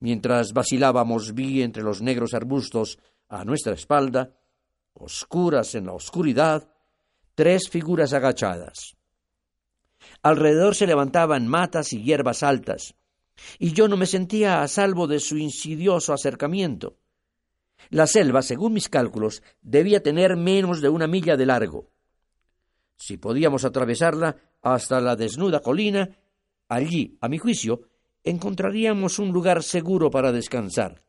Mientras 0.00 0.52
vacilábamos 0.52 1.34
vi 1.34 1.62
entre 1.62 1.82
los 1.82 2.02
negros 2.02 2.34
arbustos 2.34 2.98
a 3.28 3.44
nuestra 3.44 3.72
espalda, 3.72 4.36
oscuras 4.92 5.74
en 5.74 5.86
la 5.86 5.92
oscuridad, 5.92 6.68
tres 7.34 7.68
figuras 7.68 8.12
agachadas. 8.12 8.96
Alrededor 10.22 10.74
se 10.74 10.86
levantaban 10.86 11.48
matas 11.48 11.92
y 11.92 12.02
hierbas 12.02 12.42
altas, 12.42 12.94
y 13.58 13.72
yo 13.72 13.88
no 13.88 13.96
me 13.96 14.06
sentía 14.06 14.62
a 14.62 14.68
salvo 14.68 15.06
de 15.06 15.20
su 15.20 15.36
insidioso 15.36 16.12
acercamiento. 16.12 16.98
La 17.90 18.06
selva, 18.06 18.42
según 18.42 18.72
mis 18.72 18.88
cálculos, 18.88 19.42
debía 19.60 20.02
tener 20.02 20.36
menos 20.36 20.80
de 20.80 20.88
una 20.88 21.06
milla 21.06 21.36
de 21.36 21.46
largo. 21.46 21.90
Si 22.96 23.18
podíamos 23.18 23.64
atravesarla 23.64 24.36
hasta 24.62 25.00
la 25.00 25.16
desnuda 25.16 25.60
colina, 25.60 26.16
allí, 26.68 27.18
a 27.20 27.28
mi 27.28 27.38
juicio, 27.38 27.82
encontraríamos 28.26 29.18
un 29.20 29.32
lugar 29.32 29.62
seguro 29.62 30.10
para 30.10 30.32
descansar. 30.32 31.02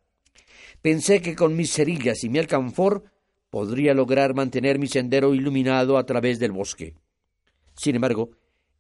Pensé 0.81 1.21
que 1.21 1.35
con 1.35 1.55
mis 1.55 1.73
cerillas 1.73 2.23
y 2.23 2.29
mi 2.29 2.37
alcanfor 2.37 3.03
podría 3.49 3.95
lograr 3.95 4.35
mantener 4.35 4.77
mi 4.77 4.87
sendero 4.87 5.33
iluminado 5.33 5.97
a 5.97 6.05
través 6.05 6.39
del 6.39 6.51
bosque. 6.51 6.93
Sin 7.75 7.95
embargo, 7.95 8.29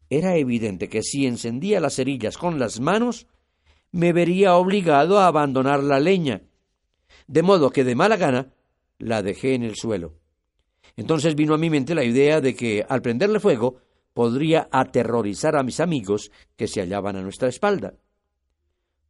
era 0.09 0.37
evidente 0.37 0.87
que 0.87 1.01
si 1.01 1.25
encendía 1.25 1.79
las 1.79 1.95
cerillas 1.95 2.37
con 2.37 2.59
las 2.59 2.79
manos, 2.79 3.25
me 3.91 4.13
vería 4.13 4.55
obligado 4.55 5.19
a 5.19 5.27
abandonar 5.27 5.83
la 5.83 5.99
leña, 5.99 6.43
de 7.25 7.41
modo 7.41 7.71
que 7.71 7.83
de 7.83 7.95
mala 7.95 8.17
gana 8.17 8.53
la 8.99 9.23
dejé 9.23 9.55
en 9.55 9.63
el 9.63 9.75
suelo. 9.75 10.13
Entonces 10.95 11.35
vino 11.35 11.55
a 11.55 11.57
mi 11.57 11.71
mente 11.71 11.95
la 11.95 12.03
idea 12.03 12.39
de 12.39 12.55
que, 12.55 12.85
al 12.87 13.01
prenderle 13.01 13.39
fuego, 13.39 13.77
podría 14.13 14.67
aterrorizar 14.71 15.55
a 15.55 15.63
mis 15.63 15.79
amigos 15.79 16.31
que 16.55 16.67
se 16.67 16.81
hallaban 16.81 17.15
a 17.15 17.21
nuestra 17.21 17.49
espalda. 17.49 17.95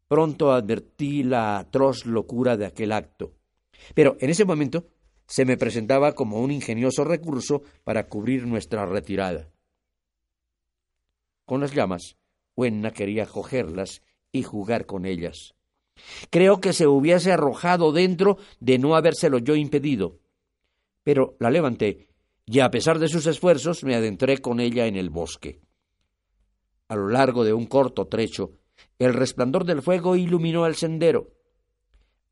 Pronto 0.07 0.51
advertí 0.51 1.23
la 1.23 1.59
atroz 1.59 2.05
locura 2.05 2.55
de 2.55 2.65
aquel 2.65 2.91
acto. 2.91 3.33
Pero 3.93 4.15
en 4.19 4.29
ese 4.29 4.45
momento 4.45 4.87
se 5.27 5.45
me 5.45 5.57
presentaba 5.57 6.13
como 6.13 6.39
un 6.39 6.51
ingenioso 6.51 7.03
recurso 7.03 7.63
para 7.83 8.07
cubrir 8.07 8.47
nuestra 8.47 8.85
retirada. 8.85 9.49
Con 11.45 11.61
las 11.61 11.73
llamas, 11.73 12.17
Wenna 12.55 12.91
quería 12.91 13.25
cogerlas 13.25 14.01
y 14.31 14.43
jugar 14.43 14.85
con 14.85 15.05
ellas. 15.05 15.53
Creo 16.29 16.61
que 16.61 16.73
se 16.73 16.87
hubiese 16.87 17.31
arrojado 17.31 17.91
dentro 17.91 18.37
de 18.59 18.77
no 18.77 18.95
habérselo 18.95 19.39
yo 19.39 19.55
impedido. 19.55 20.19
Pero 21.03 21.35
la 21.39 21.49
levanté 21.49 22.07
y 22.45 22.59
a 22.59 22.71
pesar 22.71 22.99
de 22.99 23.09
sus 23.09 23.27
esfuerzos 23.27 23.83
me 23.83 23.95
adentré 23.95 24.37
con 24.37 24.59
ella 24.59 24.87
en 24.87 24.95
el 24.95 25.09
bosque. 25.09 25.59
A 26.87 26.95
lo 26.95 27.09
largo 27.09 27.43
de 27.43 27.53
un 27.53 27.65
corto 27.65 28.07
trecho, 28.07 28.53
el 28.99 29.13
resplandor 29.13 29.65
del 29.65 29.81
fuego 29.81 30.15
iluminó 30.15 30.65
el 30.65 30.75
sendero. 30.75 31.33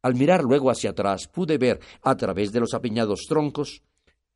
Al 0.02 0.16
mirar 0.16 0.44
luego 0.44 0.70
hacia 0.70 0.92
atrás 0.92 1.28
pude 1.28 1.58
ver, 1.58 1.80
a 2.02 2.16
través 2.16 2.52
de 2.52 2.60
los 2.60 2.74
apiñados 2.74 3.26
troncos, 3.28 3.82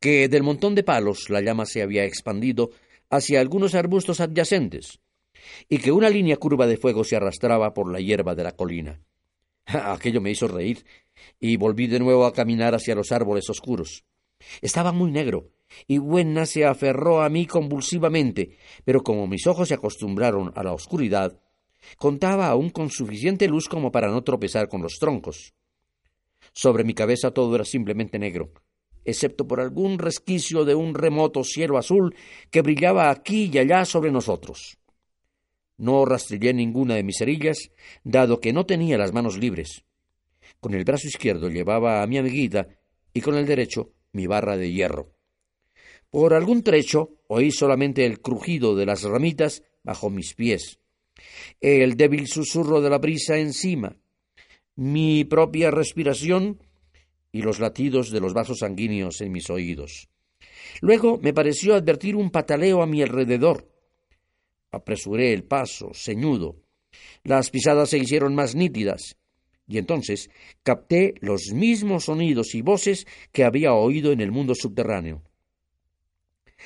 que 0.00 0.28
del 0.28 0.42
montón 0.42 0.74
de 0.74 0.82
palos 0.82 1.30
la 1.30 1.40
llama 1.40 1.66
se 1.66 1.82
había 1.82 2.04
expandido 2.04 2.70
hacia 3.10 3.40
algunos 3.40 3.74
arbustos 3.74 4.20
adyacentes, 4.20 5.00
y 5.68 5.78
que 5.78 5.92
una 5.92 6.08
línea 6.08 6.36
curva 6.36 6.66
de 6.66 6.76
fuego 6.76 7.04
se 7.04 7.16
arrastraba 7.16 7.74
por 7.74 7.90
la 7.92 8.00
hierba 8.00 8.34
de 8.34 8.44
la 8.44 8.52
colina. 8.52 9.00
Aquello 9.66 10.20
me 10.20 10.30
hizo 10.30 10.48
reír, 10.48 10.84
y 11.38 11.56
volví 11.56 11.86
de 11.86 12.00
nuevo 12.00 12.24
a 12.24 12.32
caminar 12.32 12.74
hacia 12.74 12.94
los 12.94 13.12
árboles 13.12 13.48
oscuros. 13.50 14.04
Estaba 14.62 14.92
muy 14.92 15.10
negro, 15.10 15.50
y 15.86 15.98
Buena 15.98 16.46
se 16.46 16.64
aferró 16.64 17.22
a 17.22 17.28
mí 17.28 17.46
convulsivamente, 17.46 18.56
pero 18.84 19.02
como 19.02 19.26
mis 19.26 19.46
ojos 19.46 19.68
se 19.68 19.74
acostumbraron 19.74 20.52
a 20.56 20.62
la 20.62 20.72
oscuridad, 20.72 21.38
contaba 21.96 22.48
aún 22.48 22.70
con 22.70 22.90
suficiente 22.90 23.48
luz 23.48 23.68
como 23.68 23.90
para 23.90 24.08
no 24.08 24.22
tropezar 24.22 24.68
con 24.68 24.82
los 24.82 24.98
troncos. 24.98 25.54
Sobre 26.52 26.84
mi 26.84 26.94
cabeza 26.94 27.30
todo 27.30 27.54
era 27.54 27.64
simplemente 27.64 28.18
negro, 28.18 28.52
excepto 29.04 29.46
por 29.46 29.60
algún 29.60 29.98
resquicio 29.98 30.64
de 30.64 30.74
un 30.74 30.94
remoto 30.94 31.44
cielo 31.44 31.78
azul 31.78 32.14
que 32.50 32.62
brillaba 32.62 33.10
aquí 33.10 33.50
y 33.52 33.58
allá 33.58 33.84
sobre 33.84 34.10
nosotros. 34.10 34.78
No 35.76 36.04
rastrillé 36.04 36.52
ninguna 36.52 36.96
de 36.96 37.02
mis 37.02 37.16
cerillas, 37.18 37.70
dado 38.04 38.40
que 38.40 38.52
no 38.52 38.66
tenía 38.66 38.98
las 38.98 39.12
manos 39.12 39.38
libres. 39.38 39.84
Con 40.60 40.74
el 40.74 40.84
brazo 40.84 41.08
izquierdo 41.08 41.48
llevaba 41.48 42.02
a 42.02 42.06
mi 42.06 42.18
amiguita 42.18 42.68
y 43.14 43.20
con 43.22 43.34
el 43.34 43.46
derecho 43.46 43.92
mi 44.12 44.26
barra 44.26 44.56
de 44.56 44.70
hierro. 44.72 45.14
Por 46.10 46.34
algún 46.34 46.62
trecho 46.62 47.22
oí 47.28 47.50
solamente 47.50 48.04
el 48.04 48.20
crujido 48.20 48.74
de 48.74 48.84
las 48.84 49.04
ramitas 49.04 49.62
bajo 49.82 50.10
mis 50.10 50.34
pies, 50.34 50.80
el 51.60 51.96
débil 51.96 52.26
susurro 52.26 52.80
de 52.80 52.90
la 52.90 52.98
brisa 52.98 53.38
encima, 53.38 53.96
mi 54.76 55.24
propia 55.24 55.70
respiración 55.70 56.62
y 57.32 57.42
los 57.42 57.60
latidos 57.60 58.10
de 58.10 58.20
los 58.20 58.34
vasos 58.34 58.58
sanguíneos 58.60 59.20
en 59.20 59.32
mis 59.32 59.50
oídos. 59.50 60.08
Luego 60.80 61.18
me 61.18 61.32
pareció 61.32 61.74
advertir 61.74 62.16
un 62.16 62.30
pataleo 62.30 62.82
a 62.82 62.86
mi 62.86 63.02
alrededor. 63.02 63.68
Apresuré 64.70 65.32
el 65.32 65.44
paso, 65.44 65.90
ceñudo. 65.94 66.56
Las 67.24 67.50
pisadas 67.50 67.90
se 67.90 67.98
hicieron 67.98 68.34
más 68.34 68.54
nítidas, 68.54 69.16
y 69.70 69.78
entonces 69.78 70.30
capté 70.62 71.14
los 71.20 71.52
mismos 71.52 72.04
sonidos 72.04 72.54
y 72.54 72.62
voces 72.62 73.06
que 73.32 73.44
había 73.44 73.72
oído 73.72 74.12
en 74.12 74.20
el 74.20 74.32
mundo 74.32 74.54
subterráneo. 74.54 75.22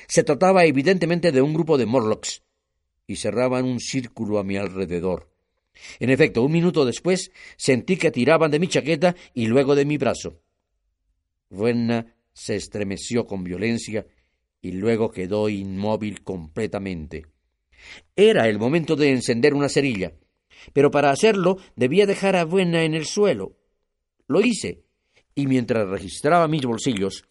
Se 0.07 0.23
trataba 0.23 0.65
evidentemente 0.65 1.31
de 1.31 1.41
un 1.41 1.53
grupo 1.53 1.77
de 1.77 1.85
Morlocks, 1.85 2.43
y 3.07 3.17
cerraban 3.17 3.65
un 3.65 3.79
círculo 3.79 4.39
a 4.39 4.43
mi 4.43 4.57
alrededor. 4.57 5.29
En 5.99 6.09
efecto, 6.09 6.43
un 6.43 6.51
minuto 6.51 6.85
después 6.85 7.31
sentí 7.57 7.97
que 7.97 8.11
tiraban 8.11 8.51
de 8.51 8.59
mi 8.59 8.67
chaqueta 8.67 9.15
y 9.33 9.47
luego 9.47 9.75
de 9.75 9.85
mi 9.85 9.97
brazo. 9.97 10.39
Buena 11.49 12.15
se 12.33 12.55
estremeció 12.55 13.25
con 13.25 13.43
violencia 13.43 14.05
y 14.61 14.71
luego 14.71 15.11
quedó 15.11 15.49
inmóvil 15.49 16.23
completamente. 16.23 17.25
Era 18.15 18.47
el 18.47 18.57
momento 18.57 18.95
de 18.95 19.11
encender 19.11 19.53
una 19.53 19.69
cerilla, 19.69 20.13
pero 20.73 20.89
para 20.91 21.11
hacerlo 21.11 21.57
debía 21.75 22.05
dejar 22.05 22.35
a 22.35 22.45
Buena 22.45 22.83
en 22.83 22.93
el 22.93 23.05
suelo. 23.05 23.57
Lo 24.27 24.41
hice, 24.41 24.83
y 25.35 25.47
mientras 25.47 25.87
registraba 25.87 26.47
mis 26.47 26.65
bolsillos, 26.65 27.25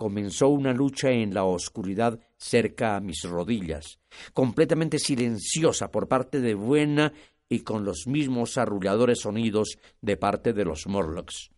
comenzó 0.00 0.48
una 0.48 0.72
lucha 0.72 1.10
en 1.10 1.34
la 1.34 1.44
oscuridad 1.44 2.18
cerca 2.38 2.96
a 2.96 3.00
mis 3.00 3.22
rodillas, 3.24 3.98
completamente 4.32 4.98
silenciosa 4.98 5.90
por 5.90 6.08
parte 6.08 6.40
de 6.40 6.54
Buena 6.54 7.12
y 7.50 7.60
con 7.60 7.84
los 7.84 8.06
mismos 8.06 8.56
arrulladores 8.56 9.20
sonidos 9.20 9.76
de 10.00 10.16
parte 10.16 10.54
de 10.54 10.64
los 10.64 10.86
Morlocks. 10.86 11.50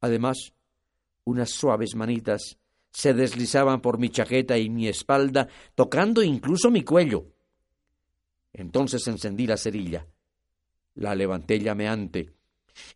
Además, 0.00 0.54
unas 1.24 1.50
suaves 1.50 1.94
manitas 1.94 2.56
se 2.92 3.12
deslizaban 3.12 3.82
por 3.82 3.98
mi 3.98 4.08
chaqueta 4.08 4.56
y 4.56 4.70
mi 4.70 4.88
espalda, 4.88 5.46
tocando 5.74 6.22
incluso 6.22 6.70
mi 6.70 6.82
cuello. 6.82 7.26
Entonces 8.54 9.06
encendí 9.06 9.46
la 9.46 9.58
cerilla, 9.58 10.06
la 10.94 11.14
levanté 11.14 11.60
llameante, 11.60 12.32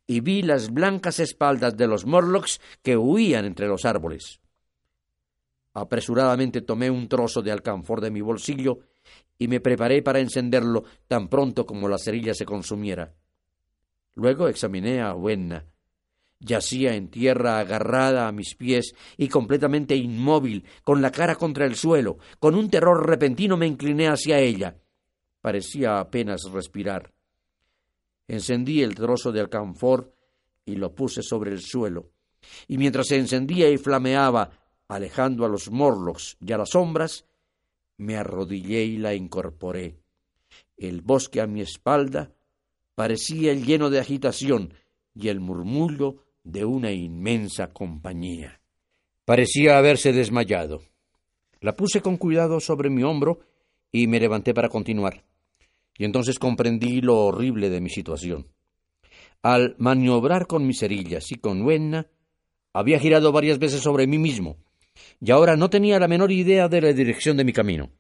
y 0.07 0.21
vi 0.21 0.41
las 0.41 0.73
blancas 0.73 1.21
espaldas 1.21 1.77
de 1.77 1.87
los 1.87 2.07
Morlocks 2.07 2.63
que 2.83 2.97
huían 2.97 3.45
entre 3.45 3.69
los 3.69 3.85
árboles. 3.85 4.41
Apresuradamente 5.75 6.63
tomé 6.63 6.89
un 6.89 7.09
trozo 7.09 7.43
de 7.43 7.51
alcanfor 7.51 8.01
de 8.01 8.13
mi 8.13 8.21
bolsillo 8.21 8.79
y 9.37 9.49
me 9.49 9.61
preparé 9.61 10.03
para 10.03 10.21
encenderlo 10.21 10.85
tan 11.09 11.29
pronto 11.29 11.67
como 11.67 11.89
la 11.89 11.99
cerilla 11.99 12.33
se 12.33 12.45
consumiera. 12.45 13.13
Luego 14.15 14.47
examiné 14.47 15.03
a 15.03 15.15
Wenna. 15.15 15.67
Yacía 16.39 16.95
en 16.95 17.09
tierra 17.09 17.59
agarrada 17.59 18.29
a 18.29 18.33
mis 18.33 18.55
pies 18.55 18.95
y 19.17 19.29
completamente 19.29 19.97
inmóvil, 19.97 20.65
con 20.85 21.03
la 21.03 21.11
cara 21.11 21.35
contra 21.35 21.67
el 21.67 21.75
suelo. 21.75 22.19
Con 22.39 22.55
un 22.55 22.71
terror 22.71 23.09
repentino 23.09 23.57
me 23.57 23.67
incliné 23.67 24.09
hacia 24.09 24.39
ella. 24.39 24.77
Parecía 25.41 25.99
apenas 25.99 26.43
respirar. 26.53 27.13
Encendí 28.29 28.83
el 28.83 28.95
trozo 28.95 29.33
de 29.33 29.41
alcanfor 29.41 30.15
y 30.65 30.77
lo 30.77 30.95
puse 30.95 31.23
sobre 31.23 31.51
el 31.51 31.61
suelo. 31.61 32.11
Y 32.69 32.79
mientras 32.79 33.09
se 33.09 33.17
encendía 33.17 33.71
y 33.71 33.79
flameaba 33.79 34.64
alejando 34.89 35.45
a 35.45 35.49
los 35.49 35.71
Morlocks 35.71 36.37
y 36.41 36.53
a 36.53 36.59
las 36.59 36.71
sombras, 36.71 37.27
me 37.97 38.17
arrodillé 38.17 38.85
y 38.85 38.97
la 38.99 39.15
incorporé. 39.15 39.97
El 40.77 41.03
bosque 41.03 41.41
a 41.41 41.47
mi 41.47 41.61
espalda 41.61 42.33
parecía 42.95 43.55
lleno 43.55 43.91
de 43.91 44.01
agitación 44.01 44.75
y 45.15 45.29
el 45.29 45.41
murmullo 45.41 46.25
de 46.43 46.65
una 46.65 46.93
inmensa 46.93 47.73
compañía. 47.73 48.61
Parecía 49.25 49.79
haberse 49.79 50.13
desmayado. 50.13 50.83
La 51.61 51.75
puse 51.77 52.03
con 52.03 52.19
cuidado 52.19 52.61
sobre 52.61 52.91
mi 52.91 53.03
hombro 53.03 53.41
y 53.91 54.07
me 54.07 54.21
levanté 54.21 54.53
para 54.53 54.69
continuar. 54.69 55.25
Y 55.97 56.05
entonces 56.05 56.39
comprendí 56.39 57.01
lo 57.01 57.19
horrible 57.25 57.71
de 57.71 57.81
mi 57.81 57.89
situación. 57.89 58.49
Al 59.43 59.77
maniobrar 59.79 60.47
con 60.47 60.67
mis 60.67 60.81
cerillas 60.81 61.31
y 61.31 61.37
con 61.37 61.63
Wenna, 61.63 62.09
había 62.73 62.99
girado 62.99 63.31
varias 63.31 63.59
veces 63.59 63.81
sobre 63.81 64.07
mí 64.07 64.19
mismo, 64.19 64.57
y 65.21 65.31
ahora 65.31 65.57
no 65.57 65.71
tenía 65.71 65.99
la 65.99 66.09
menor 66.09 66.33
idea 66.33 66.69
de 66.69 66.81
la 66.81 66.93
dirección 66.93 67.37
de 67.37 67.45
mi 67.45 67.53
camino. 67.53 67.91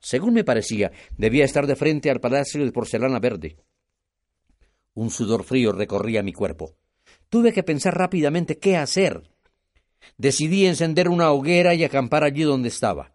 Según 0.00 0.34
me 0.34 0.44
parecía, 0.44 0.92
debía 1.16 1.44
estar 1.44 1.66
de 1.66 1.76
frente 1.76 2.10
al 2.10 2.20
palacio 2.20 2.64
de 2.64 2.72
porcelana 2.72 3.18
verde. 3.18 3.56
Un 4.94 5.10
sudor 5.10 5.44
frío 5.44 5.72
recorría 5.72 6.22
mi 6.22 6.32
cuerpo. 6.32 6.76
Tuve 7.28 7.52
que 7.52 7.62
pensar 7.62 7.96
rápidamente 7.96 8.58
qué 8.58 8.76
hacer. 8.76 9.30
Decidí 10.18 10.66
encender 10.66 11.08
una 11.08 11.32
hoguera 11.32 11.74
y 11.74 11.84
acampar 11.84 12.22
allí 12.22 12.42
donde 12.42 12.68
estaba. 12.68 13.14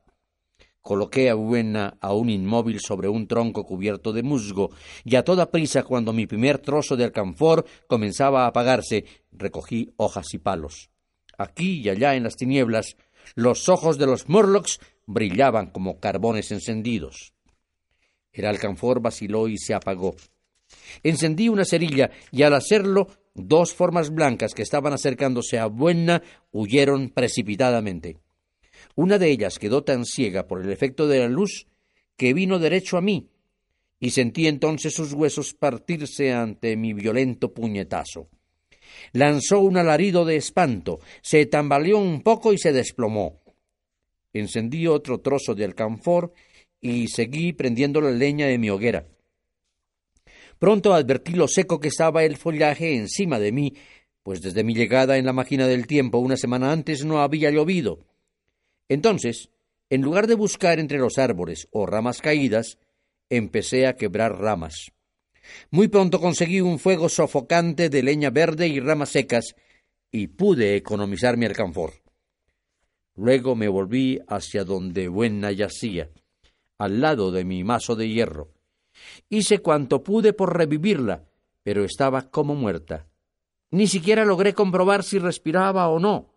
Coloqué 0.82 1.30
a 1.30 1.36
Buena 1.36 1.98
aún 2.02 2.30
inmóvil 2.30 2.80
sobre 2.80 3.10
un 3.10 3.28
tronco 3.28 3.66
cubierto 3.66 4.12
de 4.12 4.24
musgo, 4.24 4.72
y 5.04 5.16
a 5.16 5.24
toda 5.24 5.52
prisa, 5.52 5.84
cuando 5.84 6.14
mi 6.14 6.26
primer 6.26 6.58
trozo 6.58 6.96
de 6.96 7.04
alcanfor 7.04 7.66
comenzaba 7.88 8.46
a 8.46 8.48
apagarse, 8.48 9.06
recogí 9.32 9.94
hojas 9.98 10.34
y 10.34 10.40
palos. 10.40 10.90
Aquí 11.38 11.82
y 11.82 11.90
allá 11.90 12.16
en 12.16 12.24
las 12.24 12.36
tinieblas, 12.36 12.98
los 13.36 13.70
ojos 13.70 13.98
de 13.98 14.06
los 14.06 14.30
Morlocks 14.30 14.80
brillaban 15.06 15.72
como 15.72 16.00
carbones 16.00 16.52
encendidos. 16.52 17.34
El 18.32 18.46
alcanfor 18.46 19.02
vaciló 19.02 19.48
y 19.48 19.58
se 19.58 19.74
apagó. 19.74 20.16
Encendí 21.04 21.50
una 21.50 21.66
cerilla 21.66 22.12
y 22.32 22.44
al 22.44 22.54
hacerlo 22.54 23.08
dos 23.34 23.74
formas 23.74 24.12
blancas 24.12 24.54
que 24.54 24.62
estaban 24.62 24.94
acercándose 24.94 25.58
a 25.58 25.66
Buena 25.66 26.22
huyeron 26.52 27.10
precipitadamente. 27.10 28.18
Una 28.96 29.18
de 29.18 29.30
ellas 29.30 29.60
quedó 29.60 29.84
tan 29.84 30.06
ciega 30.06 30.48
por 30.48 30.62
el 30.62 30.72
efecto 30.72 31.08
de 31.08 31.20
la 31.20 31.28
luz 31.28 31.68
que 32.18 32.34
vino 32.34 32.60
derecho 32.60 32.98
a 32.98 33.02
mí, 33.02 33.30
y 34.00 34.12
sentí 34.12 34.48
entonces 34.48 34.94
sus 34.94 35.14
huesos 35.14 35.54
partirse 35.54 36.34
ante 36.34 36.76
mi 36.76 36.94
violento 36.94 37.54
puñetazo. 37.54 38.30
Lanzó 39.14 39.60
un 39.60 39.78
alarido 39.78 40.26
de 40.26 40.36
espanto, 40.36 41.00
se 41.22 41.46
tambaleó 41.46 41.98
un 41.98 42.22
poco 42.22 42.54
y 42.54 42.58
se 42.58 42.72
desplomó. 42.72 43.42
Encendí 44.34 44.88
otro 44.88 45.20
trozo 45.20 45.56
de 45.56 45.66
alcanfor 45.66 46.34
y 46.82 47.08
seguí 47.08 47.54
prendiendo 47.54 48.02
la 48.02 48.12
leña 48.12 48.48
de 48.48 48.58
mi 48.58 48.70
hoguera. 48.70 49.08
Pronto 50.60 50.94
advertí 50.94 51.34
lo 51.34 51.48
seco 51.48 51.80
que 51.80 51.88
estaba 51.88 52.24
el 52.24 52.38
follaje 52.38 52.96
encima 52.96 53.40
de 53.40 53.52
mí, 53.52 53.74
pues 54.24 54.42
desde 54.42 54.64
mi 54.64 54.74
llegada 54.74 55.18
en 55.18 55.26
la 55.26 55.34
máquina 55.34 55.68
del 55.68 55.88
tiempo 55.88 56.18
una 56.20 56.38
semana 56.38 56.72
antes 56.72 57.06
no 57.06 57.22
había 57.22 57.50
llovido. 57.50 58.06
Entonces, 58.90 59.50
en 59.90 60.02
lugar 60.02 60.28
de 60.28 60.36
buscar 60.36 60.80
entre 60.80 61.00
los 61.00 61.18
árboles 61.18 61.68
o 61.72 61.86
ramas 61.86 62.22
caídas, 62.22 62.78
empecé 63.30 63.88
a 63.88 63.96
quebrar 63.96 64.38
ramas. 64.38 64.92
Muy 65.72 65.88
pronto 65.88 66.20
conseguí 66.20 66.62
un 66.62 66.80
fuego 66.80 67.10
sofocante 67.10 67.90
de 67.90 68.04
leña 68.04 68.30
verde 68.30 68.68
y 68.68 68.80
ramas 68.80 69.10
secas, 69.10 69.56
y 70.12 70.28
pude 70.28 70.76
economizar 70.76 71.38
mi 71.38 71.46
alcanfor. 71.46 71.94
Luego 73.16 73.56
me 73.56 73.68
volví 73.68 74.20
hacia 74.28 74.64
donde 74.64 75.08
Buena 75.08 75.52
yacía, 75.52 76.10
al 76.78 77.02
lado 77.02 77.32
de 77.32 77.44
mi 77.44 77.64
mazo 77.64 77.96
de 77.96 78.10
hierro. 78.10 78.50
Hice 79.30 79.60
cuanto 79.60 80.04
pude 80.04 80.34
por 80.34 80.58
revivirla, 80.58 81.26
pero 81.64 81.84
estaba 81.84 82.30
como 82.30 82.56
muerta. 82.56 83.08
Ni 83.72 83.88
siquiera 83.88 84.26
logré 84.26 84.54
comprobar 84.54 85.04
si 85.04 85.20
respiraba 85.20 85.90
o 85.90 86.00
no. 86.00 86.34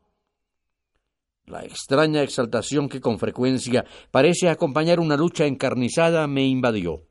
La 1.47 1.65
extraña 1.65 2.23
exaltación 2.23 2.89
que 2.89 3.01
con 3.01 3.19
frecuencia 3.19 3.85
parece 4.11 4.49
acompañar 4.49 5.01
una 5.01 5.17
lucha 5.17 5.47
encarnizada 5.47 6.27
me 6.27 6.45
invadió. 6.45 7.07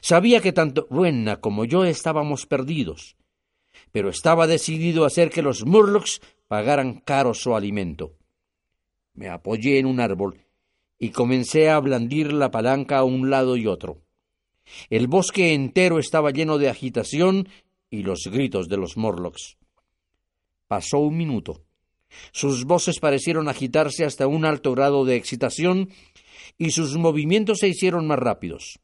Sabía 0.00 0.40
que 0.40 0.52
tanto 0.52 0.86
Buena 0.90 1.40
como 1.40 1.64
yo 1.64 1.84
estábamos 1.84 2.46
perdidos, 2.46 3.16
pero 3.92 4.08
estaba 4.08 4.46
decidido 4.46 5.04
a 5.04 5.08
hacer 5.08 5.30
que 5.30 5.42
los 5.42 5.64
Murlocs 5.64 6.20
pagaran 6.48 7.00
caro 7.00 7.34
su 7.34 7.54
alimento. 7.54 8.16
Me 9.14 9.28
apoyé 9.28 9.78
en 9.78 9.86
un 9.86 10.00
árbol 10.00 10.44
y 10.98 11.10
comencé 11.10 11.70
a 11.70 11.78
blandir 11.78 12.32
la 12.32 12.50
palanca 12.50 12.98
a 12.98 13.04
un 13.04 13.30
lado 13.30 13.56
y 13.56 13.66
otro. 13.66 14.02
El 14.90 15.06
bosque 15.06 15.52
entero 15.52 15.98
estaba 15.98 16.30
lleno 16.30 16.58
de 16.58 16.68
agitación 16.68 17.48
y 17.90 18.02
los 18.02 18.28
gritos 18.30 18.68
de 18.68 18.76
los 18.76 18.96
Morlocks. 18.96 19.56
Pasó 20.66 20.98
un 20.98 21.16
minuto. 21.16 21.64
Sus 22.32 22.64
voces 22.64 23.00
parecieron 23.00 23.48
agitarse 23.48 24.04
hasta 24.04 24.26
un 24.26 24.44
alto 24.44 24.72
grado 24.72 25.04
de 25.04 25.16
excitación 25.16 25.90
y 26.58 26.70
sus 26.70 26.96
movimientos 26.96 27.58
se 27.58 27.68
hicieron 27.68 28.06
más 28.06 28.18
rápidos. 28.18 28.80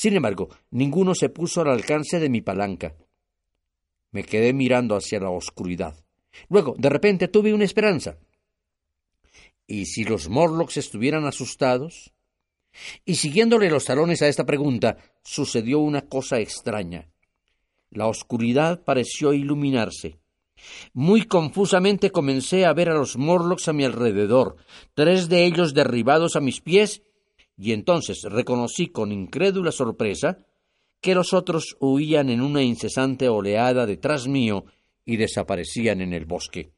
Sin 0.00 0.16
embargo, 0.16 0.48
ninguno 0.70 1.14
se 1.14 1.28
puso 1.28 1.60
al 1.60 1.68
alcance 1.68 2.18
de 2.18 2.30
mi 2.30 2.40
palanca. 2.40 2.96
Me 4.12 4.24
quedé 4.24 4.54
mirando 4.54 4.96
hacia 4.96 5.20
la 5.20 5.28
oscuridad. 5.28 5.94
Luego, 6.48 6.74
de 6.78 6.88
repente, 6.88 7.28
tuve 7.28 7.52
una 7.52 7.66
esperanza. 7.66 8.16
¿Y 9.66 9.84
si 9.84 10.04
los 10.04 10.30
Morlocks 10.30 10.78
estuvieran 10.78 11.26
asustados? 11.26 12.14
Y 13.04 13.16
siguiéndole 13.16 13.68
los 13.68 13.84
talones 13.84 14.22
a 14.22 14.28
esta 14.28 14.46
pregunta, 14.46 14.96
sucedió 15.22 15.80
una 15.80 16.08
cosa 16.08 16.40
extraña. 16.40 17.10
La 17.90 18.06
oscuridad 18.06 18.82
pareció 18.82 19.34
iluminarse. 19.34 20.18
Muy 20.94 21.24
confusamente 21.24 22.10
comencé 22.10 22.64
a 22.64 22.72
ver 22.72 22.88
a 22.88 22.94
los 22.94 23.18
Morlocks 23.18 23.68
a 23.68 23.74
mi 23.74 23.84
alrededor, 23.84 24.56
tres 24.94 25.28
de 25.28 25.44
ellos 25.44 25.74
derribados 25.74 26.36
a 26.36 26.40
mis 26.40 26.62
pies, 26.62 27.02
y 27.60 27.72
entonces 27.72 28.22
reconocí 28.22 28.88
con 28.88 29.12
incrédula 29.12 29.70
sorpresa 29.70 30.38
que 30.98 31.14
los 31.14 31.34
otros 31.34 31.76
huían 31.78 32.30
en 32.30 32.40
una 32.40 32.62
incesante 32.62 33.28
oleada 33.28 33.84
detrás 33.84 34.26
mío 34.26 34.64
y 35.04 35.18
desaparecían 35.18 36.00
en 36.00 36.14
el 36.14 36.24
bosque. 36.24 36.72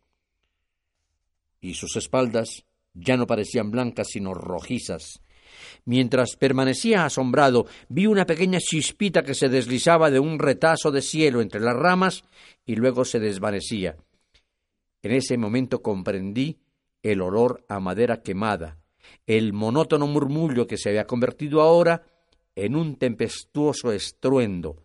Y 1.60 1.74
sus 1.74 1.94
espaldas 1.94 2.64
ya 2.94 3.16
no 3.16 3.28
parecían 3.28 3.70
blancas 3.70 4.08
sino 4.10 4.34
rojizas, 4.34 5.22
Mientras 5.84 6.36
permanecía 6.36 7.04
asombrado, 7.04 7.66
vi 7.88 8.06
una 8.06 8.24
pequeña 8.24 8.58
chispita 8.58 9.22
que 9.22 9.34
se 9.34 9.48
deslizaba 9.48 10.10
de 10.10 10.18
un 10.18 10.38
retazo 10.38 10.90
de 10.90 11.02
cielo 11.02 11.40
entre 11.40 11.60
las 11.60 11.76
ramas 11.76 12.24
y 12.64 12.76
luego 12.76 13.04
se 13.04 13.20
desvanecía. 13.20 13.96
En 15.02 15.12
ese 15.12 15.36
momento 15.36 15.82
comprendí 15.82 16.58
el 17.02 17.20
olor 17.20 17.64
a 17.68 17.80
madera 17.80 18.22
quemada, 18.22 18.81
el 19.26 19.52
monótono 19.52 20.06
murmullo 20.06 20.66
que 20.66 20.78
se 20.78 20.88
había 20.88 21.06
convertido 21.06 21.62
ahora 21.62 22.02
en 22.54 22.76
un 22.76 22.96
tempestuoso 22.96 23.92
estruendo, 23.92 24.82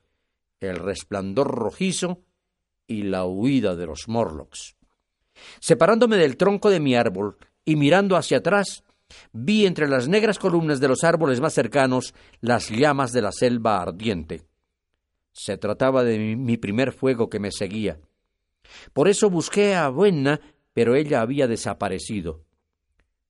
el 0.60 0.78
resplandor 0.78 1.48
rojizo 1.48 2.22
y 2.88 3.04
la 3.04 3.26
huida 3.26 3.76
de 3.76 3.86
los 3.86 4.08
Morlocks. 4.08 4.76
Separándome 5.60 6.18
del 6.18 6.38
tronco 6.38 6.70
de 6.70 6.80
mi 6.80 6.96
árbol 6.96 7.38
y 7.66 7.76
mirando 7.76 8.16
hacia 8.16 8.38
atrás, 8.38 8.84
Vi 9.32 9.66
entre 9.66 9.88
las 9.88 10.08
negras 10.08 10.40
columnas 10.40 10.80
de 10.80 10.88
los 10.88 11.04
árboles 11.04 11.40
más 11.40 11.54
cercanos 11.54 12.14
las 12.42 12.70
llamas 12.70 13.12
de 13.12 13.22
la 13.22 13.32
selva 13.32 13.82
ardiente. 13.82 14.44
Se 15.32 15.58
trataba 15.58 16.04
de 16.04 16.36
mi 16.36 16.58
primer 16.58 16.92
fuego 16.92 17.30
que 17.30 17.40
me 17.40 17.52
seguía. 17.52 18.00
Por 18.94 19.08
eso 19.08 19.30
busqué 19.30 19.76
a 19.76 19.90
Buena, 19.90 20.42
pero 20.74 20.96
ella 20.96 21.22
había 21.22 21.48
desaparecido. 21.48 22.42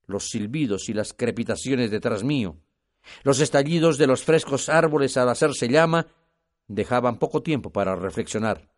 Los 0.07 0.29
silbidos 0.29 0.89
y 0.89 0.93
las 0.93 1.13
crepitaciones 1.13 1.91
detrás 1.91 2.23
mío, 2.23 2.57
los 3.23 3.39
estallidos 3.39 3.97
de 3.97 4.07
los 4.07 4.23
frescos 4.23 4.69
árboles 4.69 5.17
al 5.17 5.29
hacerse 5.29 5.67
llama, 5.67 6.07
dejaban 6.67 7.17
poco 7.17 7.41
tiempo 7.41 7.71
para 7.71 7.95
reflexionar. 7.95 8.69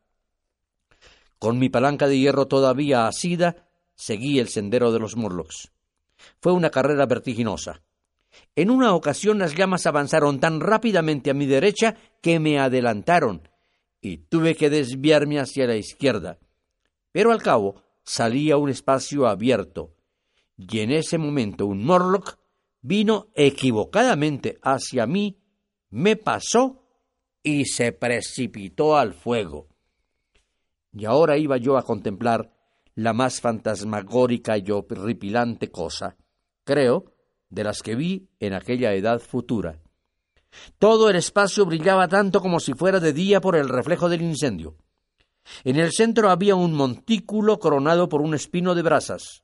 Con 1.38 1.58
mi 1.58 1.70
palanca 1.70 2.08
de 2.08 2.18
hierro 2.18 2.48
todavía 2.48 3.08
asida, 3.08 3.70
seguí 3.96 4.40
el 4.40 4.50
sendero 4.50 4.92
de 4.92 5.00
los 5.00 5.16
Morlocks. 5.16 5.72
Fue 6.42 6.52
una 6.52 6.70
carrera 6.70 7.06
vertiginosa. 7.06 7.82
En 8.56 8.70
una 8.70 8.94
ocasión 8.94 9.40
las 9.40 9.56
llamas 9.56 9.86
avanzaron 9.86 10.40
tan 10.40 10.60
rápidamente 10.60 11.30
a 11.30 11.34
mi 11.34 11.46
derecha 11.46 11.96
que 12.22 12.40
me 12.40 12.60
adelantaron 12.60 13.48
y 14.02 14.18
tuve 14.18 14.56
que 14.56 14.70
desviarme 14.70 15.40
hacia 15.40 15.66
la 15.68 15.76
izquierda. 15.76 16.40
Pero 17.12 17.32
al 17.32 17.42
cabo 17.42 17.82
salí 18.04 18.52
a 18.52 18.58
un 18.58 18.70
espacio 18.70 19.28
abierto 19.28 19.96
y 20.60 20.80
en 20.80 20.92
ese 20.92 21.18
momento 21.18 21.66
un 21.66 21.86
Morlock 21.86 22.38
vino 22.82 23.28
equivocadamente 23.34 24.60
hacia 24.62 25.08
mí, 25.08 25.40
me 25.90 26.18
pasó 26.18 26.84
y 27.42 27.66
se 27.66 27.94
precipitó 27.94 28.98
al 28.98 29.14
fuego. 29.14 29.70
Y 30.92 31.06
ahora 31.06 31.38
iba 31.38 31.56
yo 31.58 31.78
a 31.78 31.84
contemplar 31.84 32.52
la 32.96 33.14
más 33.14 33.40
fantasmagórica 33.40 34.58
y 34.58 34.70
horripilante 34.70 35.72
cosa, 35.72 36.18
creo, 36.66 37.06
de 37.50 37.64
las 37.64 37.82
que 37.82 37.96
vi 37.96 38.28
en 38.42 38.54
aquella 38.54 38.94
edad 38.94 39.20
futura. 39.22 39.80
Todo 40.78 41.10
el 41.10 41.16
espacio 41.16 41.66
brillaba 41.66 42.10
tanto 42.10 42.42
como 42.42 42.60
si 42.60 42.74
fuera 42.74 43.00
de 43.00 43.14
día 43.14 43.40
por 43.40 43.56
el 43.56 43.70
reflejo 43.70 44.10
del 44.10 44.24
incendio. 44.24 44.76
En 45.64 45.78
el 45.78 45.94
centro 45.94 46.30
había 46.30 46.56
un 46.56 46.74
montículo 46.74 47.60
coronado 47.60 48.10
por 48.10 48.22
un 48.22 48.34
espino 48.34 48.76
de 48.76 48.82
brasas. 48.82 49.44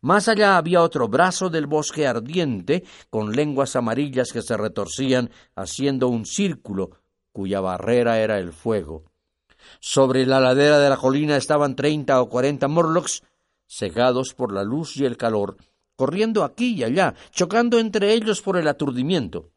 Más 0.00 0.28
allá 0.28 0.56
había 0.56 0.82
otro 0.82 1.08
brazo 1.08 1.50
del 1.50 1.66
bosque 1.66 2.06
ardiente, 2.06 2.84
con 3.10 3.32
lenguas 3.32 3.76
amarillas 3.76 4.32
que 4.32 4.42
se 4.42 4.56
retorcían 4.56 5.30
haciendo 5.54 6.08
un 6.08 6.26
círculo, 6.26 6.90
cuya 7.32 7.60
barrera 7.60 8.20
era 8.20 8.38
el 8.38 8.52
fuego. 8.52 9.04
Sobre 9.80 10.26
la 10.26 10.40
ladera 10.40 10.78
de 10.78 10.90
la 10.90 10.96
colina 10.96 11.36
estaban 11.36 11.76
treinta 11.76 12.20
o 12.20 12.28
cuarenta 12.28 12.68
morlocks, 12.68 13.22
cegados 13.66 14.34
por 14.34 14.52
la 14.52 14.62
luz 14.62 14.96
y 14.96 15.04
el 15.04 15.16
calor, 15.16 15.56
corriendo 15.96 16.44
aquí 16.44 16.74
y 16.74 16.84
allá, 16.84 17.14
chocando 17.30 17.78
entre 17.78 18.12
ellos 18.12 18.40
por 18.40 18.56
el 18.56 18.68
aturdimiento. 18.68 19.50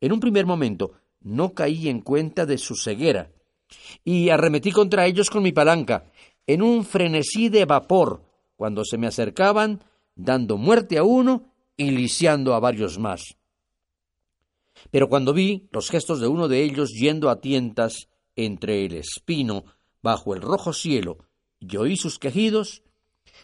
En 0.00 0.12
un 0.12 0.20
primer 0.20 0.46
momento 0.46 0.92
no 1.20 1.54
caí 1.54 1.88
en 1.88 2.00
cuenta 2.00 2.44
de 2.44 2.58
su 2.58 2.76
ceguera, 2.76 3.30
y 4.04 4.28
arremetí 4.28 4.72
contra 4.72 5.06
ellos 5.06 5.30
con 5.30 5.42
mi 5.42 5.52
palanca, 5.52 6.04
en 6.46 6.62
un 6.62 6.84
frenesí 6.84 7.48
de 7.48 7.64
vapor, 7.64 8.22
cuando 8.56 8.84
se 8.84 8.98
me 8.98 9.06
acercaban, 9.06 9.84
dando 10.14 10.56
muerte 10.56 10.98
a 10.98 11.04
uno 11.04 11.52
y 11.76 11.90
lisiando 11.90 12.54
a 12.54 12.60
varios 12.60 12.98
más. 12.98 13.36
Pero 14.90 15.08
cuando 15.08 15.32
vi 15.32 15.68
los 15.72 15.90
gestos 15.90 16.20
de 16.20 16.28
uno 16.28 16.48
de 16.48 16.62
ellos 16.62 16.90
yendo 16.92 17.30
a 17.30 17.40
tientas 17.40 18.08
entre 18.36 18.84
el 18.84 18.94
espino 18.94 19.64
bajo 20.02 20.34
el 20.34 20.42
rojo 20.42 20.72
cielo 20.72 21.18
y 21.58 21.76
oí 21.76 21.96
sus 21.96 22.18
quejidos, 22.18 22.82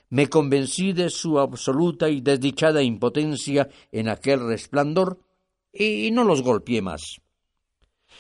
me 0.09 0.29
convencí 0.29 0.93
de 0.93 1.11
su 1.11 1.39
absoluta 1.39 2.09
y 2.09 2.21
desdichada 2.21 2.83
impotencia 2.83 3.69
en 3.93 4.09
aquel 4.09 4.41
resplandor 4.47 5.21
y 5.73 6.11
no 6.11 6.25
los 6.25 6.43
golpeé 6.43 6.83
más. 6.83 7.21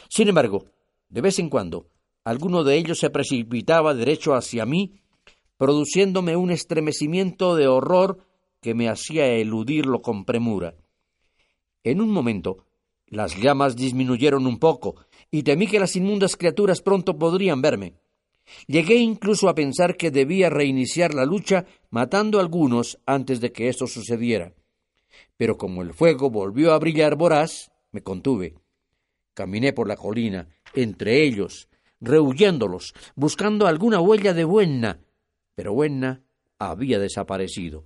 Sin 0.09 0.29
embargo, 0.29 0.67
de 1.09 1.21
vez 1.21 1.39
en 1.39 1.51
cuando, 1.51 1.89
alguno 2.25 2.65
de 2.65 2.77
ellos 2.77 2.99
se 2.99 3.11
precipitaba 3.11 3.95
derecho 3.95 4.35
hacia 4.35 4.65
mí, 4.65 5.00
produciéndome 5.61 6.37
un 6.37 6.51
estremecimiento 6.51 7.55
de 7.55 7.69
horror 7.69 8.25
que 8.63 8.73
me 8.73 8.89
hacía 8.89 9.27
eludirlo 9.27 10.01
con 10.01 10.25
premura. 10.25 10.75
En 11.85 12.01
un 12.01 12.09
momento, 12.09 12.65
las 13.09 13.37
llamas 13.37 13.77
disminuyeron 13.77 14.47
un 14.47 14.59
poco, 14.59 14.97
y 15.31 15.43
temí 15.43 15.67
que 15.67 15.79
las 15.79 15.97
inmundas 15.97 16.39
criaturas 16.39 16.81
pronto 16.81 17.19
podrían 17.19 17.61
verme. 17.61 17.93
Llegué 18.69 18.95
incluso 18.95 19.51
a 19.51 19.55
pensar 19.55 19.99
que 19.99 20.11
debía 20.11 20.49
reiniciar 20.49 21.13
la 21.13 21.27
lucha 21.27 21.67
matando 21.91 22.39
a 22.39 22.41
algunos 22.41 22.99
antes 23.05 23.43
de 23.43 23.53
que 23.53 23.69
esto 23.69 23.87
sucediera. 23.87 24.55
Pero 25.37 25.59
como 25.59 25.83
el 25.83 25.93
fuego 25.93 26.31
volvió 26.31 26.73
a 26.73 26.79
brillar 26.79 27.17
voraz, 27.17 27.71
me 27.93 28.03
contuve. 28.03 28.55
Caminé 29.35 29.75
por 29.75 29.89
la 29.89 29.97
colina, 29.99 30.49
entre 30.73 31.23
ellos, 31.23 31.69
rehuyéndolos, 32.01 32.95
buscando 33.15 33.67
alguna 33.67 34.01
huella 34.01 34.33
de 34.33 34.45
Buena, 34.45 35.01
pero 35.55 35.73
Buena 35.73 36.23
había 36.59 36.99
desaparecido. 36.99 37.85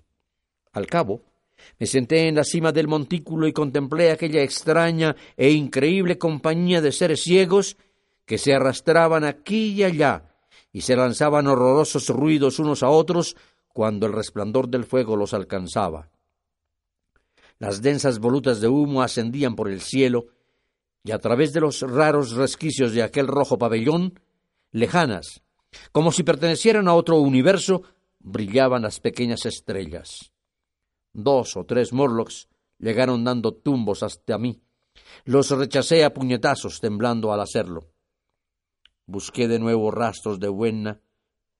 Al 0.72 0.86
cabo, 0.86 1.22
me 1.78 1.86
senté 1.86 2.28
en 2.28 2.34
la 2.34 2.44
cima 2.44 2.72
del 2.72 2.88
montículo 2.88 3.46
y 3.46 3.52
contemplé 3.52 4.10
aquella 4.10 4.42
extraña 4.42 5.14
e 5.36 5.50
increíble 5.50 6.18
compañía 6.18 6.80
de 6.80 6.92
seres 6.92 7.22
ciegos 7.22 7.76
que 8.26 8.38
se 8.38 8.54
arrastraban 8.54 9.24
aquí 9.24 9.72
y 9.72 9.84
allá 9.84 10.34
y 10.72 10.80
se 10.80 10.96
lanzaban 10.96 11.46
horrorosos 11.46 12.08
ruidos 12.08 12.58
unos 12.58 12.82
a 12.82 12.88
otros 12.88 13.36
cuando 13.68 14.06
el 14.06 14.12
resplandor 14.12 14.68
del 14.68 14.84
fuego 14.84 15.16
los 15.16 15.34
alcanzaba. 15.34 16.10
Las 17.58 17.82
densas 17.82 18.18
volutas 18.18 18.60
de 18.60 18.68
humo 18.68 19.02
ascendían 19.02 19.54
por 19.54 19.68
el 19.68 19.80
cielo 19.80 20.26
y 21.04 21.12
a 21.12 21.18
través 21.18 21.52
de 21.52 21.60
los 21.60 21.82
raros 21.82 22.32
resquicios 22.32 22.92
de 22.92 23.02
aquel 23.02 23.28
rojo 23.28 23.58
pabellón, 23.58 24.18
lejanas, 24.72 25.43
como 25.92 26.12
si 26.12 26.22
pertenecieran 26.22 26.88
a 26.88 26.94
otro 26.94 27.18
universo, 27.18 27.82
brillaban 28.20 28.82
las 28.82 29.00
pequeñas 29.00 29.46
estrellas. 29.46 30.32
Dos 31.12 31.56
o 31.56 31.64
tres 31.64 31.92
Morlocks 31.92 32.48
llegaron 32.78 33.24
dando 33.24 33.52
tumbos 33.52 34.02
hasta 34.02 34.38
mí. 34.38 34.60
Los 35.24 35.50
rechacé 35.50 36.04
a 36.04 36.12
puñetazos, 36.12 36.80
temblando 36.80 37.32
al 37.32 37.40
hacerlo. 37.40 37.88
Busqué 39.06 39.48
de 39.48 39.58
nuevo 39.58 39.90
rastros 39.90 40.40
de 40.40 40.48
Buena, 40.48 41.00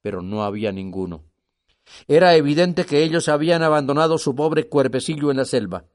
pero 0.01 0.21
no 0.21 0.43
había 0.43 0.71
ninguno. 0.71 1.23
Era 2.07 2.35
evidente 2.35 2.85
que 2.85 3.03
ellos 3.03 3.29
habían 3.29 3.61
abandonado 3.61 4.17
su 4.17 4.35
pobre 4.35 4.67
cuerpecillo 4.67 5.29
en 5.31 5.37
la 5.37 5.45
selva. 5.45 5.85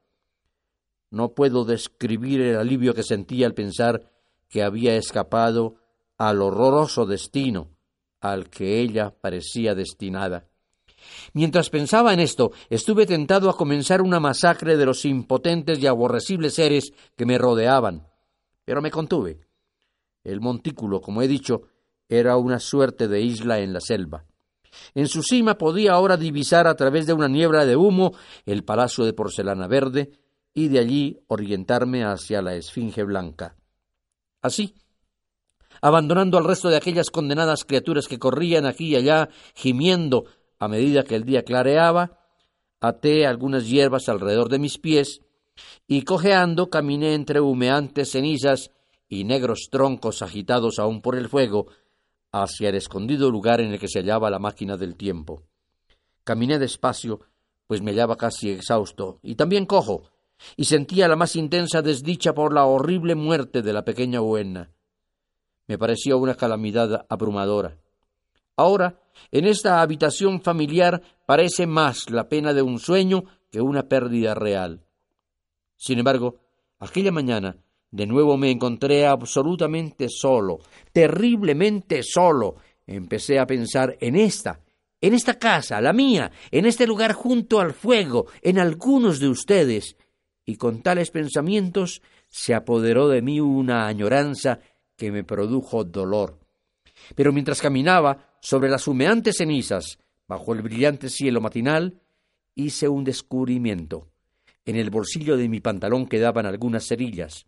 No 1.10 1.34
puedo 1.34 1.64
describir 1.64 2.40
el 2.40 2.56
alivio 2.56 2.94
que 2.94 3.02
sentí 3.02 3.42
al 3.42 3.54
pensar 3.54 4.08
que 4.48 4.62
había 4.62 4.96
escapado 4.96 5.76
al 6.16 6.40
horroroso 6.40 7.06
destino 7.06 7.70
al 8.20 8.50
que 8.50 8.80
ella 8.80 9.10
parecía 9.10 9.74
destinada. 9.74 10.46
Mientras 11.32 11.70
pensaba 11.70 12.12
en 12.12 12.20
esto, 12.20 12.52
estuve 12.68 13.06
tentado 13.06 13.48
a 13.48 13.56
comenzar 13.56 14.02
una 14.02 14.20
masacre 14.20 14.76
de 14.76 14.86
los 14.86 15.04
impotentes 15.04 15.78
y 15.78 15.86
aborrecibles 15.86 16.54
seres 16.54 16.92
que 17.16 17.26
me 17.26 17.38
rodeaban, 17.38 18.06
pero 18.64 18.82
me 18.82 18.90
contuve. 18.90 19.40
El 20.22 20.40
montículo, 20.40 21.00
como 21.00 21.22
he 21.22 21.28
dicho, 21.28 21.62
era 22.08 22.36
una 22.36 22.58
suerte 22.58 23.08
de 23.08 23.20
isla 23.22 23.60
en 23.60 23.72
la 23.72 23.80
selva. 23.80 24.24
En 24.94 25.08
su 25.08 25.22
cima 25.22 25.56
podía 25.56 25.92
ahora 25.92 26.16
divisar 26.16 26.66
a 26.66 26.74
través 26.74 27.06
de 27.06 27.12
una 27.12 27.28
niebla 27.28 27.64
de 27.64 27.76
humo 27.76 28.12
el 28.44 28.64
palacio 28.64 29.04
de 29.04 29.12
porcelana 29.12 29.66
verde 29.66 30.10
y 30.52 30.68
de 30.68 30.78
allí 30.78 31.18
orientarme 31.28 32.04
hacia 32.04 32.42
la 32.42 32.54
esfinge 32.54 33.02
blanca. 33.04 33.56
Así, 34.42 34.74
abandonando 35.80 36.38
al 36.38 36.44
resto 36.44 36.68
de 36.68 36.76
aquellas 36.76 37.10
condenadas 37.10 37.64
criaturas 37.64 38.08
que 38.08 38.18
corrían 38.18 38.66
aquí 38.66 38.88
y 38.88 38.96
allá, 38.96 39.28
gimiendo 39.54 40.24
a 40.58 40.68
medida 40.68 41.04
que 41.04 41.16
el 41.16 41.24
día 41.24 41.44
clareaba, 41.44 42.18
até 42.80 43.26
algunas 43.26 43.68
hierbas 43.68 44.08
alrededor 44.08 44.48
de 44.48 44.58
mis 44.58 44.78
pies 44.78 45.20
y 45.86 46.02
cojeando 46.02 46.70
caminé 46.70 47.14
entre 47.14 47.40
humeantes 47.40 48.12
cenizas 48.12 48.70
y 49.08 49.24
negros 49.24 49.68
troncos 49.70 50.22
agitados 50.22 50.78
aún 50.78 51.02
por 51.02 51.16
el 51.16 51.28
fuego 51.28 51.66
hacia 52.32 52.68
el 52.68 52.76
escondido 52.76 53.30
lugar 53.30 53.60
en 53.60 53.72
el 53.72 53.78
que 53.78 53.88
se 53.88 54.00
hallaba 54.00 54.30
la 54.30 54.38
máquina 54.38 54.76
del 54.76 54.96
tiempo. 54.96 55.42
Caminé 56.24 56.58
despacio, 56.58 57.20
pues 57.66 57.82
me 57.82 57.90
hallaba 57.90 58.16
casi 58.16 58.50
exhausto, 58.50 59.18
y 59.22 59.34
también 59.34 59.66
cojo, 59.66 60.02
y 60.56 60.64
sentía 60.64 61.08
la 61.08 61.16
más 61.16 61.36
intensa 61.36 61.82
desdicha 61.82 62.34
por 62.34 62.52
la 62.52 62.64
horrible 62.64 63.14
muerte 63.14 63.62
de 63.62 63.72
la 63.72 63.84
pequeña 63.84 64.20
Buena. 64.20 64.70
Me 65.70 65.78
parecía 65.78 66.16
una 66.16 66.34
calamidad 66.34 67.06
abrumadora. 67.08 67.76
Ahora, 68.56 68.98
en 69.30 69.44
esta 69.44 69.80
habitación 69.80 70.42
familiar 70.42 71.00
parece 71.26 71.64
más 71.64 72.10
la 72.10 72.28
pena 72.28 72.52
de 72.52 72.60
un 72.60 72.80
sueño 72.80 73.22
que 73.52 73.60
una 73.60 73.84
pérdida 73.84 74.34
real. 74.34 74.80
Sin 75.76 76.00
embargo, 76.00 76.40
aquella 76.80 77.12
mañana 77.12 77.56
de 77.88 78.04
nuevo 78.04 78.36
me 78.36 78.50
encontré 78.50 79.06
absolutamente 79.06 80.08
solo, 80.08 80.58
terriblemente 80.92 82.02
solo. 82.02 82.56
Empecé 82.84 83.38
a 83.38 83.46
pensar 83.46 83.96
en 84.00 84.16
esta, 84.16 84.58
en 85.00 85.14
esta 85.14 85.38
casa, 85.38 85.80
la 85.80 85.92
mía, 85.92 86.32
en 86.50 86.66
este 86.66 86.84
lugar 86.84 87.12
junto 87.12 87.60
al 87.60 87.74
fuego, 87.74 88.26
en 88.42 88.58
algunos 88.58 89.20
de 89.20 89.28
ustedes. 89.28 89.96
Y 90.44 90.56
con 90.56 90.82
tales 90.82 91.12
pensamientos 91.12 92.02
se 92.28 92.54
apoderó 92.54 93.08
de 93.08 93.22
mí 93.22 93.38
una 93.38 93.86
añoranza 93.86 94.58
que 95.00 95.10
me 95.10 95.24
produjo 95.24 95.82
dolor. 95.82 96.38
Pero 97.16 97.32
mientras 97.32 97.62
caminaba 97.62 98.36
sobre 98.42 98.68
las 98.68 98.86
humeantes 98.86 99.38
cenizas, 99.38 99.98
bajo 100.28 100.52
el 100.52 100.60
brillante 100.60 101.08
cielo 101.08 101.40
matinal, 101.40 101.98
hice 102.54 102.86
un 102.86 103.02
descubrimiento. 103.02 104.08
En 104.66 104.76
el 104.76 104.90
bolsillo 104.90 105.38
de 105.38 105.48
mi 105.48 105.60
pantalón 105.60 106.06
quedaban 106.06 106.44
algunas 106.44 106.86
cerillas 106.86 107.46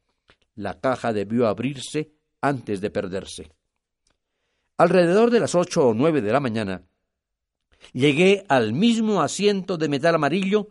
la 0.55 0.81
caja 0.81 1.13
debió 1.13 1.47
abrirse 1.47 2.13
antes 2.41 2.81
de 2.81 2.91
perderse. 2.91 3.53
Alrededor 4.77 5.31
de 5.31 5.41
las 5.41 5.55
ocho 5.55 5.89
o 5.89 5.95
nueve 5.95 6.21
de 6.21 6.33
la 6.33 6.41
mañana, 6.41 6.83
llegué 7.93 8.45
al 8.49 8.73
mismo 8.73 9.23
asiento 9.23 9.77
de 9.77 9.89
metal 9.89 10.15
amarillo 10.15 10.71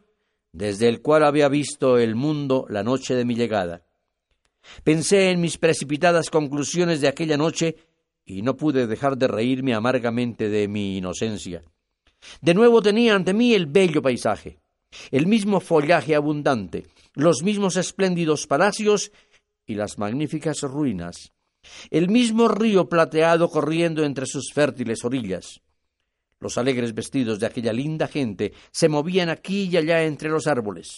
desde 0.52 0.90
el 0.90 1.02
cual 1.02 1.24
había 1.24 1.48
visto 1.48 1.98
el 1.98 2.16
mundo 2.16 2.66
la 2.70 2.84
noche 2.84 3.16
de 3.16 3.26
mi 3.26 3.36
llegada. 3.36 3.84
Pensé 4.84 5.32
en 5.32 5.42
mis 5.42 5.58
precipitadas 5.58 6.30
conclusiones 6.30 7.02
de 7.02 7.08
aquella 7.08 7.38
noche 7.38 7.76
y 8.26 8.42
no 8.42 8.56
pude 8.56 8.88
dejar 8.88 9.18
de 9.18 9.28
reírme 9.28 9.74
amargamente 9.74 10.50
de 10.50 10.68
mi 10.68 10.98
inocencia. 10.98 11.64
De 12.42 12.54
nuevo 12.54 12.82
tenía 12.82 13.16
ante 13.16 13.34
mí 13.34 13.54
el 13.54 13.66
bello 13.66 14.02
paisaje, 14.02 14.60
el 15.10 15.28
mismo 15.28 15.60
follaje 15.60 16.16
abundante, 16.16 16.86
los 17.14 17.44
mismos 17.44 17.78
espléndidos 17.78 18.48
palacios 18.48 19.12
y 19.66 19.76
las 19.76 19.98
magníficas 19.98 20.62
ruinas, 20.62 21.32
el 21.90 22.10
mismo 22.10 22.48
río 22.48 22.90
plateado 22.90 23.50
corriendo 23.50 24.04
entre 24.04 24.26
sus 24.26 24.52
fértiles 24.54 25.04
orillas. 25.04 25.62
Los 26.40 26.58
alegres 26.58 26.94
vestidos 26.96 27.40
de 27.40 27.46
aquella 27.46 27.72
linda 27.72 28.08
gente 28.08 28.54
se 28.72 28.90
movían 28.90 29.30
aquí 29.30 29.70
y 29.72 29.78
allá 29.78 30.04
entre 30.04 30.30
los 30.30 30.48
árboles. 30.48 30.90